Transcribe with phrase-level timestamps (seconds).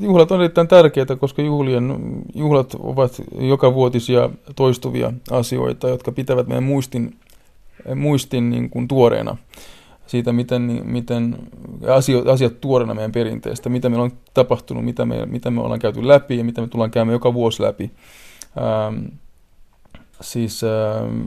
[0.00, 1.98] juhlat on erittäin tärkeitä, koska juhlien,
[2.34, 7.16] juhlat ovat joka vuotisia toistuvia asioita, jotka pitävät meidän muistin,
[7.94, 9.36] muistin niin kuin tuoreena
[10.06, 11.36] siitä, miten, miten
[11.88, 16.08] asiat, asiat tuoreena meidän perinteestä, mitä meillä on tapahtunut, mitä me, mitä me ollaan käyty
[16.08, 17.90] läpi ja mitä me tullaan käymään joka vuosi läpi.
[18.58, 19.04] Ähm,
[20.22, 20.70] siis äh,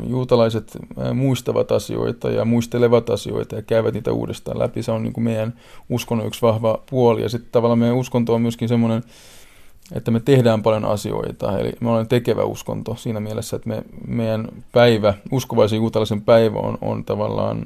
[0.08, 4.84] juutalaiset äh, muistavat asioita ja muistelevat asioita ja käyvät niitä uudestaan läpi.
[4.84, 5.54] Se on niin kuin meidän
[5.90, 7.22] uskonnon yksi vahva puoli.
[7.22, 9.04] Ja sitten tavallaan meidän uskonto on myöskin semmoinen,
[9.94, 11.60] että me tehdään paljon asioita.
[11.60, 16.78] Eli me olemme tekevä uskonto siinä mielessä, että me, meidän päivä, uskovaisen juutalaisen päivä on,
[16.82, 17.66] on tavallaan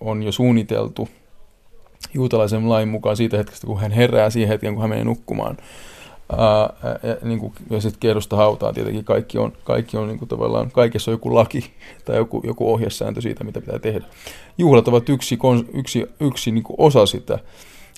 [0.00, 1.08] on jo suunniteltu
[2.14, 5.56] juutalaisen lain mukaan siitä hetkestä, kun hän herää siihen hetkeen, kun hän menee nukkumaan.
[6.28, 10.70] Ää, ja, niin ja sitten kiedosta hautaa tietenkin kaikki on, kaikki on niin kuin tavallaan,
[10.70, 11.72] kaikessa on joku laki
[12.04, 14.06] tai joku, joku ohjesääntö siitä, mitä pitää tehdä.
[14.58, 15.38] Juhlat ovat yksi,
[15.74, 17.38] yksi, yksi niin kuin osa sitä.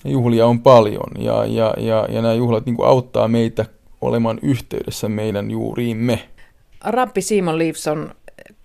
[0.04, 3.66] Juhlia on paljon ja, ja, ja, ja nämä juhlat niin kuin auttaa meitä
[4.00, 6.28] olemaan yhteydessä meidän juuriimme.
[6.84, 8.14] Rappi Simon Leifson,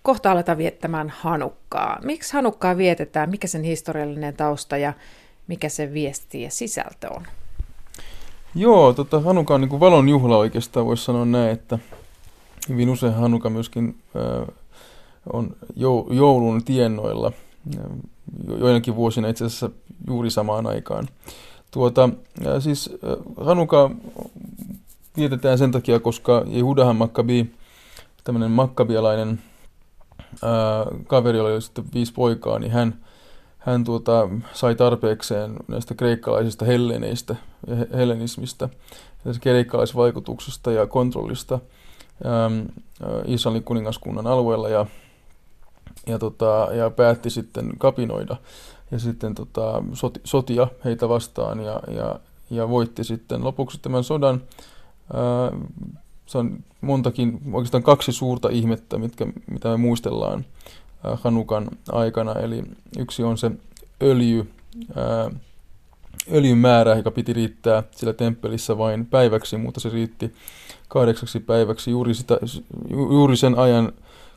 [0.01, 1.99] kohta aletaan viettämään Hanukkaa.
[2.03, 3.29] Miksi Hanukkaa vietetään?
[3.29, 4.93] Mikä sen historiallinen tausta ja
[5.47, 7.23] mikä se viesti ja sisältö on?
[8.55, 11.79] Joo, tota, Hanuka on niin valon juhla oikeastaan, voisi sanoa näin, että
[12.69, 14.55] hyvin usein Hanuka myöskin äh,
[15.33, 15.55] on
[16.09, 17.31] joulun tiennoilla,
[18.59, 19.69] joinakin vuosina itse asiassa
[20.07, 21.07] juuri samaan aikaan.
[21.71, 22.09] Tuota,
[22.47, 23.91] äh, siis äh, Hanuka
[25.17, 27.51] vietetään sen takia, koska Jehudahan Makkabi,
[28.23, 29.41] tämmöinen makkabialainen
[30.43, 32.95] äh, kaveri, oli sitten viisi poikaa, niin hän–
[33.59, 37.35] hän tuota, sai tarpeekseen näistä kreikkalaisista helleneistä
[37.67, 38.69] ja hellenismistä,
[39.41, 41.59] kreikkalaisvaikutuksesta ja kontrollista
[42.25, 42.65] ähm,
[43.25, 44.85] Israelin kuningaskunnan alueella ja,
[46.07, 48.35] ja, tota, ja päätti sitten kapinoida
[48.91, 54.41] ja sitten tota, soti, sotia heitä vastaan ja, ja, ja voitti sitten lopuksi tämän sodan.
[55.15, 55.59] Äh,
[56.25, 62.33] se on montakin, oikeastaan kaksi suurta ihmettä, mitkä, mitä me muistellaan Äh, Hanukan aikana.
[62.33, 62.63] Eli
[62.99, 63.51] yksi on se
[64.01, 64.49] öljy,
[66.33, 70.33] öljyn määrä, joka piti riittää sillä temppelissä vain päiväksi, mutta se riitti
[70.87, 72.39] kahdeksaksi päiväksi juuri, sitä,
[72.89, 73.91] juuri sen ajan,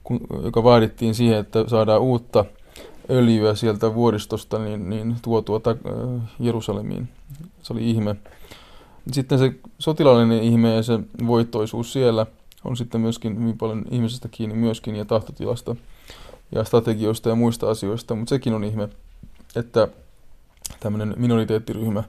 [0.05, 2.45] kun, joka vaadittiin siihen, että saadaan uutta
[3.11, 5.77] öljyä sieltä vuoristosta niin, niin tuotua ta,
[6.41, 7.09] Jerusalemiin.
[7.63, 8.17] Se oli ihme.
[9.13, 12.27] Sitten se sotilaallinen ihme ja se voittoisuus siellä
[12.65, 15.77] on sitten myöskin hyvin paljon ihmisestä kiinni myöskin ja tahtotilasta
[16.53, 18.89] ja strategioista ja muista asioista, mutta sekin on ihme,
[19.57, 19.89] että
[20.81, 22.03] tämmöinen minoriteettiryhmä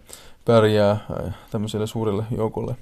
[0.45, 2.75] pärjää äh, tämmöiselle suurelle joukolle.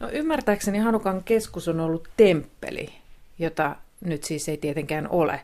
[0.00, 2.88] No ymmärtääkseni Hanukan keskus on ollut temppeli,
[3.38, 5.40] jota nyt siis ei tietenkään ole.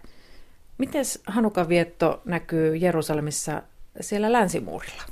[0.79, 3.63] Miten Hanukan vietto näkyy Jerusalemissa
[4.01, 5.03] siellä länsimuurilla?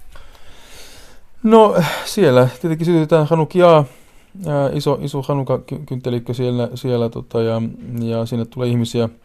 [1.42, 3.84] No siellä tietenkin sytytetään Hanukiaa,
[4.72, 7.62] iso, iso Hanuka-kynttelikkö siellä, siellä tota, ja,
[8.00, 9.08] ja sinne tulee ihmisiä–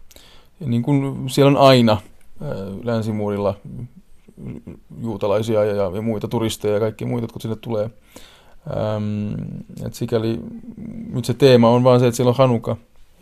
[0.60, 1.98] niin kuin siellä on aina
[2.84, 3.56] länsimuurilla
[5.02, 7.90] juutalaisia ja, ja muita turisteja ja kaikki muita, jotka sinne tulee.
[8.78, 9.34] Ähm,
[9.86, 10.40] et sikäli
[11.14, 12.78] nyt se teema on vaan se, että siellä on Hanuka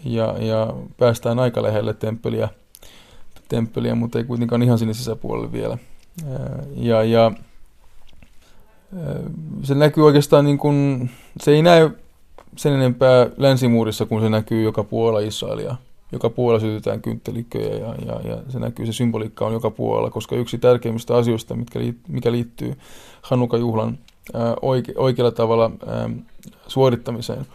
[0.06, 2.50] ja, ja päästään aika lähelle temppeliä,
[3.48, 5.78] temppeliä, mutta ei kuitenkaan ihan sinne sisäpuolelle vielä.
[6.24, 7.32] Äh, ja, ja
[9.64, 11.10] se näkyy oikeastaan niin kuin,
[11.42, 11.90] se ei näy
[12.56, 15.76] sen enempää länsimuurissa, kun se näkyy joka puolella Israelia.
[16.14, 20.36] Joka puolella sytytään kynttelikköjä ja, ja, ja se näkyy, se symboliikka on joka puolella, koska
[20.36, 22.78] yksi tärkeimmistä asioista, mitkä mikä liittyy
[23.22, 23.98] Hanuka-juhlan
[24.62, 26.10] oike, oikealla tavalla ää,
[26.68, 27.46] suorittamiseen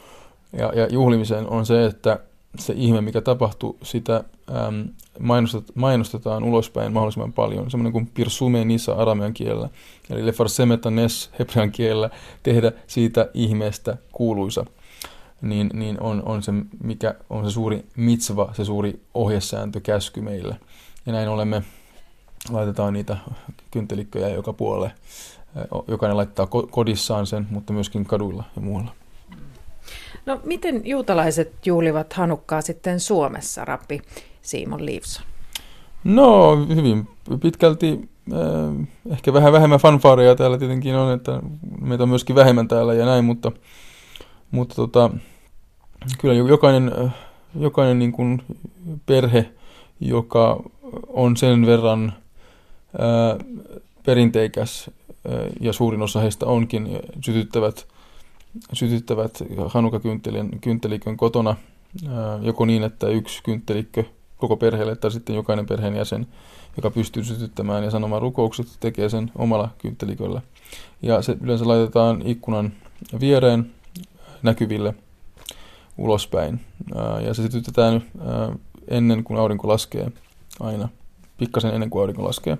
[0.52, 2.18] ja, ja juhlimiseen on se, että
[2.58, 4.24] se ihme, mikä tapahtuu, sitä
[4.66, 4.88] äm,
[5.20, 7.70] mainostetaan, mainostetaan ulospäin mahdollisimman paljon.
[7.70, 9.68] Semmoinen kuin pirsume nisa aramean kielellä,
[10.10, 12.10] eli lefarsemeta nes hebrean kielellä,
[12.42, 14.64] tehdä siitä ihmeestä kuuluisa
[15.42, 16.52] niin, niin on, on se,
[16.82, 20.56] mikä on se suuri mitzva, se suuri ohjesääntö, käsky meille.
[21.06, 21.62] Ja näin olemme,
[22.50, 23.16] laitetaan niitä
[23.70, 24.92] kyntelikköjä joka puolelle.
[25.88, 28.90] Jokainen laittaa kodissaan sen, mutta myöskin kaduilla ja muualla.
[30.26, 34.02] No miten juutalaiset juhlivat Hanukkaa sitten Suomessa, Rappi
[34.42, 35.26] Simon Liivson?
[36.04, 37.08] No hyvin
[37.42, 38.08] pitkälti,
[39.10, 41.40] ehkä vähän vähemmän fanfaareja täällä tietenkin on, että
[41.80, 43.52] meitä on myöskin vähemmän täällä ja näin, mutta
[44.50, 45.10] mutta tota,
[46.18, 46.92] kyllä jokainen,
[47.58, 48.42] jokainen niin kuin
[49.06, 49.50] perhe,
[50.00, 50.62] joka
[51.08, 52.12] on sen verran
[52.98, 53.36] ää,
[54.06, 54.90] perinteikäs
[55.28, 56.88] ää, ja suurin osa heistä onkin,
[57.24, 57.86] sytyttävät,
[58.72, 61.56] sytyttävät Hanuka-kynttelikön kotona,
[62.42, 64.04] joko niin, että yksi kynttelikkö
[64.36, 66.26] koko perheelle tai sitten jokainen perheenjäsen,
[66.76, 70.40] joka pystyy sytyttämään ja sanomaan rukoukset, tekee sen omalla kyntteliköllä–
[71.02, 72.72] Ja se yleensä laitetaan ikkunan
[73.20, 73.70] viereen
[74.42, 74.94] näkyville
[75.98, 76.60] ulospäin.
[77.26, 78.02] Ja se sytytetään
[78.88, 80.12] ennen kuin aurinko laskee
[80.60, 80.88] aina,
[81.38, 82.58] pikkasen ennen kuin aurinko laskee.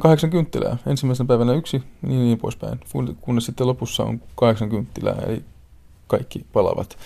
[0.00, 0.76] Kahdeksan kynttilää.
[0.86, 2.80] Ensimmäisenä päivänä yksi, niin niin poispäin.
[3.20, 5.42] Kunnes sitten lopussa on kahdeksan kynttilää, eli
[6.06, 6.98] kaikki palavat.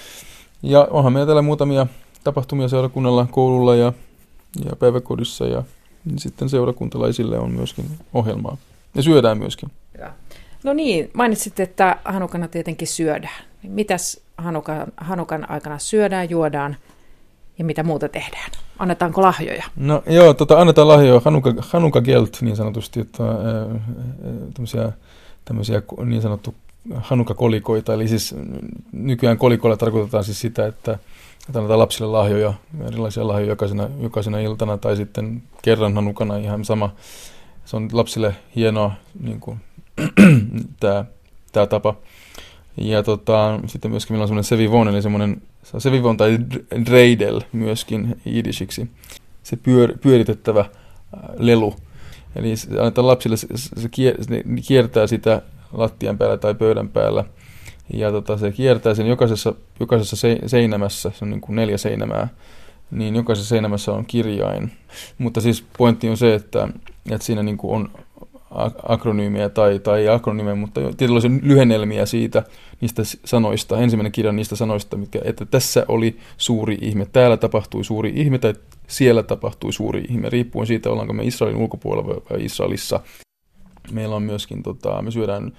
[0.62, 1.86] Ja onhan meillä täällä muutamia
[2.24, 3.92] tapahtumia seurakunnalla, koululla ja,
[4.64, 5.62] ja päiväkodissa ja
[6.16, 7.84] sitten seurakuntalaisille on myöskin
[8.14, 8.56] ohjelmaa.
[8.94, 9.70] Ja syödään myöskin.
[9.98, 10.12] Ja.
[10.64, 13.44] No niin, mainitsit, että Hanukana tietenkin syödään.
[13.62, 16.76] Mitäs Hanukan, Hanukan aikana syödään, juodaan
[17.58, 18.50] ja mitä muuta tehdään?
[18.82, 19.64] Annetaanko lahjoja?
[19.76, 21.20] No joo, tota, annetaan lahjoja.
[21.24, 23.22] Hanuka, Hanuka Gelt niin sanotusti, että,
[24.54, 24.92] tämmöisiä,
[25.44, 26.54] tämmöisiä niin sanottu
[26.94, 27.94] Hanuka-kolikoita.
[27.94, 28.34] Eli siis
[28.92, 30.98] nykyään kolikoilla tarkoitetaan siis sitä, että
[31.48, 32.54] että annetaan lapsille lahjoja,
[32.88, 36.94] erilaisia lahjoja jokaisena, jokaisena iltana tai sitten kerran hanukana ihan sama.
[37.64, 39.60] Se on lapsille hienoa niin kuin,
[40.80, 41.04] tämä,
[41.52, 41.94] tämä tapa.
[42.76, 45.42] Ja tota, sitten myöskin meillä on semmoinen sevivon, eli semmoinen
[45.78, 46.38] sevivon tai
[46.86, 48.90] dreidel myöskin idishiksi.
[49.42, 50.68] Se pyör, pyöritettävä äh,
[51.38, 51.74] lelu.
[52.36, 53.88] Eli annetaan lapsille, se, se
[54.66, 55.42] kiertää sitä
[55.72, 57.24] lattian päällä tai pöydän päällä–
[57.92, 60.16] ja tota, se kiertää sen jokaisessa, jokaisessa
[60.46, 62.28] seinämässä, se on niin kuin neljä seinämää,
[62.90, 64.72] niin jokaisessa seinämässä on kirjain.
[65.18, 66.68] Mutta siis pointti on se, että,
[67.10, 67.90] että siinä niin kuin on
[68.88, 72.42] akronyymiä tai, tai akronyymiä, mutta tietynlaisia lyhennelmiä siitä,
[72.80, 73.78] niistä sanoista.
[73.78, 78.54] Ensimmäinen kirja niistä sanoista, mitkä, että tässä oli suuri ihme, täällä tapahtui suuri ihme tai
[78.86, 83.00] siellä tapahtui suuri ihme, riippuen siitä, ollaanko me Israelin ulkopuolella vai Israelissa.
[83.92, 85.52] Meillä on myöskin, tota, me syödään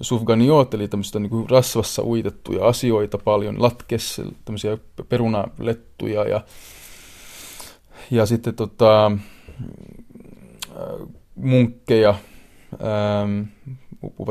[0.00, 6.40] sufganiot, eli tämmöistä niin kuin rasvassa uitettuja asioita paljon, latkes, tämmöisiä perunalettuja ja,
[8.10, 9.12] ja sitten tota,
[11.42, 12.14] munkkeja,
[12.72, 13.42] ähm,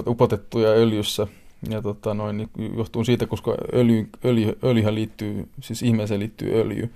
[0.08, 1.28] upotettuja öljyssä.
[1.70, 6.94] Ja tota, noin, niin johtuu siitä, koska öljy, öljy, öljyhän liittyy, siis ihmeeseen liittyy öljy.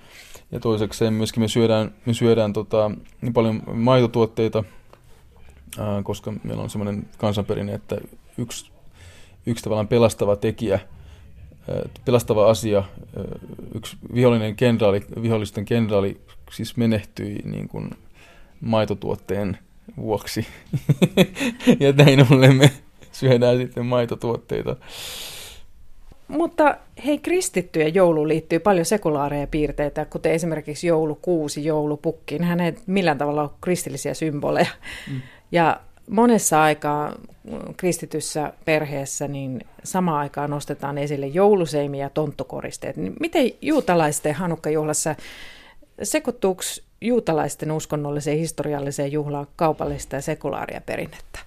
[0.52, 2.90] Ja toiseksi myöskin me syödään, me syödään tota,
[3.20, 4.64] niin paljon maitotuotteita,
[6.02, 7.98] koska meillä on semmoinen kansanperinne, että
[8.38, 8.70] yksi,
[9.46, 10.80] yksi tavallaan pelastava tekijä,
[12.04, 12.84] pelastava asia,
[13.74, 16.20] yksi vihollinen kenraali, vihollisten kenraali
[16.50, 17.90] siis menehtyi niin kuin
[18.60, 19.58] maitotuotteen
[19.96, 20.46] vuoksi.
[21.80, 22.70] ja näin ollen me
[23.12, 24.76] syödään sitten maitotuotteita.
[26.28, 32.38] Mutta hei, kristittyjen jouluun liittyy paljon sekulaareja piirteitä, kuten esimerkiksi joulukuusi, joulupukki.
[32.38, 34.70] Hän ei millään tavalla ole kristillisiä symboleja.
[35.10, 35.20] Mm.
[35.52, 35.80] Ja
[36.10, 37.12] monessa aikaa
[37.76, 42.96] kristityssä perheessä niin samaan aikaan nostetaan esille jouluseimi ja tonttukoristeet.
[42.96, 45.14] Niin miten juutalaisten hanukkajuhlassa
[46.02, 46.62] sekoittuuko
[47.00, 51.38] juutalaisten uskonnolliseen historialliseen juhlaan kaupallista ja sekulaaria perinnettä?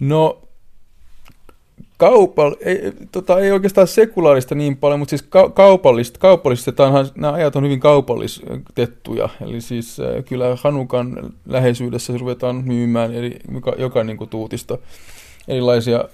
[0.00, 0.44] No
[1.96, 7.56] kaupal, ei, tota, ei oikeastaan sekulaarista niin paljon, mutta siis ka- kaupallista, kaupallistetaanhan, nämä ajat
[7.56, 9.28] on hyvin kaupallistettuja.
[9.40, 14.78] Eli siis äh, kyllä Hanukan läheisyydessä ruvetaan myymään eri, joka, joka niin kuin tuutista
[15.48, 16.04] erilaisia,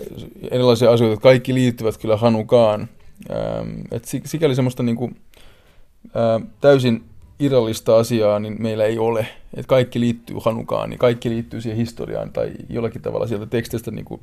[0.51, 1.21] erilaisia asioita.
[1.21, 2.89] Kaikki liittyvät kyllä Hanukaan.
[3.31, 5.17] Ähm, et sikäli semmoista niin kuin,
[6.07, 7.05] äh, täysin
[7.41, 9.27] irrallista asiaa niin meillä ei ole.
[9.55, 14.05] Et kaikki liittyy Hanukaan, niin kaikki liittyy siihen historiaan tai jollakin tavalla sieltä tekstistä niin
[14.05, 14.21] kuin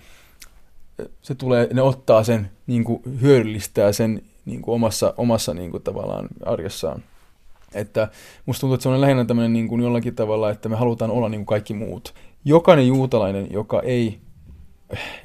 [1.21, 5.83] se tulee, ne ottaa sen, niin kuin hyödyllistää sen niin kuin omassa, omassa niin kuin
[5.83, 7.03] tavallaan arjessaan.
[7.73, 8.07] Että
[8.45, 11.29] musta tuntuu, että se on lähinnä tämmöinen niin kuin jollakin tavalla, että me halutaan olla
[11.29, 12.13] niin kuin kaikki muut.
[12.45, 14.19] jokainen juutalainen, joka ei,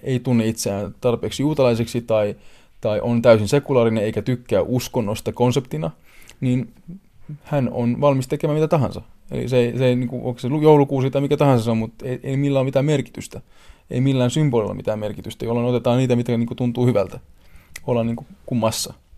[0.03, 2.37] ei tunne itseään tarpeeksi juutalaiseksi tai,
[2.81, 5.91] tai on täysin sekulaarinen eikä tykkää uskonnosta konseptina,
[6.41, 6.73] niin
[7.43, 9.03] hän on valmis tekemään mitä tahansa.
[9.31, 12.21] Eli se, se niin kuin, onko se joulukuusi tai mikä tahansa se on, mutta ei,
[12.23, 13.41] ei millään ole mitään merkitystä.
[13.91, 17.21] Ei millään symbolilla mitään merkitystä, jolloin otetaan niitä, mitkä niin kuin, tuntuu hyvältä
[17.87, 18.95] olla niin kuin, kuin massa.